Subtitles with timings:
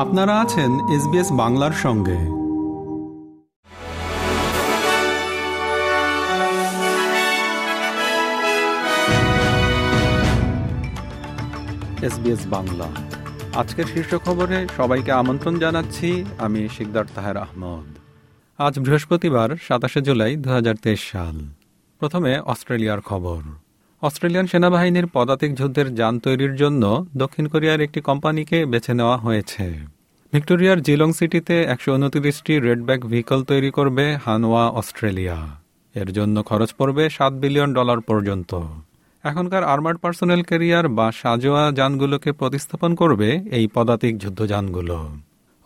[0.00, 2.18] আপনারা আছেন এসবিএস বাংলার সঙ্গে।
[12.06, 12.88] এসবিএস বাংলা।
[13.54, 17.98] আজকের শীর্ষ খবরে সবাইকে আমন্ত্রণ জানাচ্ছি, আমি শিকদার তাহের আহমদ।
[18.58, 21.40] আজ বৃহস্পতিবার, সাতাশে জুলাই দু হাজার তেইশ সাল।
[21.98, 23.42] প্রথমে অস্ট্রেলিয়ার খবর।
[24.02, 29.64] অস্ট্রেলিয়ান সেনাবাহিনীর পদাতিক যুদ্ধের যান তৈরির জন্য দক্ষিণ কোরিয়ার একটি কোম্পানিকে বেছে নেওয়া হয়েছে।
[30.32, 35.38] ভিক্টোরিয়ার জিলং সিটিতে একশো উনত্রিশটি রেডব্যাক ভেহিকল তৈরি করবে হানওয়া, অস্ট্রেলিয়া।
[35.94, 38.52] এর জন্য খরচ পড়বে সাত বিলিয়ন ডলার পর্যন্ত।
[39.24, 44.98] এখনকার আর্মার্ড পার্সোনেল ক্যারিয়ার বা সাজোয়া যানগুলোকে প্রতিস্থাপন করবে এই পদাতিক যুদ্ধযানগুলো।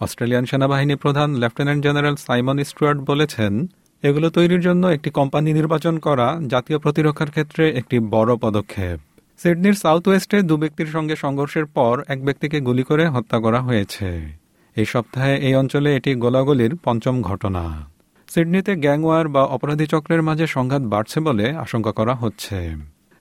[0.00, 3.52] অস্ট্রেলিয়ান সেনাবাহিনী প্রধান লেফটেন্যান্ট জেনারেল সাইমন স্টুয়ার্ট বলেছেন
[4.04, 8.98] এগুলো তৈরির জন্য একটি কোম্পানি নির্বাচন করা জাতীয় প্রতিরক্ষার ক্ষেত্রে একটি বড় পদক্ষেপ।
[9.38, 14.08] সিডনির সাউথ ওয়েস্টে দু ব্যক্তির সঙ্গে সংঘর্ষের পর এক ব্যক্তিকে গুলি করে হত্যা করা হয়েছে।
[14.76, 17.64] এই সপ্তাহে এই অঞ্চলে এটি গোলাগুলির পঞ্চম ঘটনা।
[18.28, 22.58] সিডনিতে গ্যাংওয়ার বা অপরাধী চক্রের মাঝে সংঘাত বাড়ছে বলে আশঙ্কা করা হচ্ছে।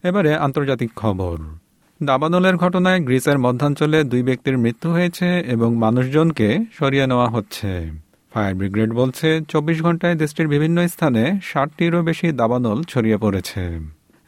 [0.04, 1.38] এবারে আন্তর্জাতিক খবর।
[2.04, 7.92] দাবানলের ঘটনায় গ্রিসের মধ্যাঞ্চলে দুই ব্যক্তির মৃত্যু হয়েছে এবং মানুষজনকে সরিয়ে নেওয়া হচ্ছে।
[8.34, 13.80] ফায়ার ব্রিগেড বলছে, চব্বিশ ঘন্টায় দেশটির বিভিন্ন স্থানে ষাটটিরও বেশি দাবানল ছড়িয়ে পড়েছে।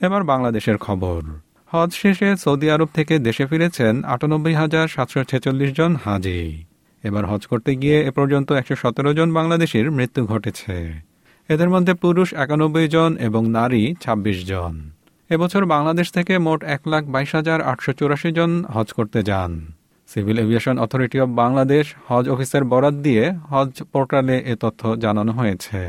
[0.02, 1.22] এবার বাংলাদেশের খবর।
[1.66, 6.66] হজ শেষে সৌদি আরব থেকে দেশে ফিরেছেন আটানব্বই হাজার সাতশো ছেচল্লিশ জন হাজি।
[7.03, 11.02] এবার হজ করতে গিয়ে এ পর্যন্ত একশো সতেরো জন বাংলাদেশের মৃত্যু ঘটেছে।
[11.47, 14.92] এদের মধ্যে পুরুষ একানব্বই জন এবং নারী ২৬ জন।
[15.30, 19.75] এবছর বাংলাদেশ থেকে মোট এক লাখ বাইশ হাজার আটশো চুরাশি জন হজ করতে যান।
[20.08, 25.80] Civil aviation authority of Bangladesh হজ অফিসের বরাদ দিয়ে হজ পোর্টালে এ তথ্য জানানো হয়েছে।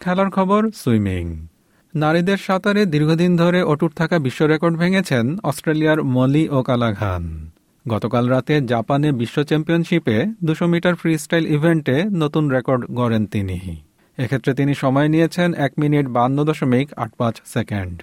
[0.00, 1.46] খেলার খবর, সুইমিং।
[1.94, 7.50] নারীদের সাঁতারে দীর্ঘদিন ধরে অটুট থাকা বিশ্ব রেকর্ড ভেঙেছেন অস্ট্রেলিয়ার মলি ও কালাঘান
[7.88, 13.58] গতকাল রাতে জাপানে বিশ্ব চ্যাম্পিয়নশিপে দুশো মিটার ফ্রি স্টাইল ইভেন্টে নতুন রেকর্ড গড়েন তিনি।
[14.18, 18.02] এক্ষেত্রে তিনি সময় নিয়েছেন এক মিনিট বান্ন দশমিক আট পাঁচ সেকেন্ড।